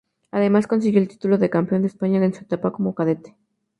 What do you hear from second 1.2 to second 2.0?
de campeón de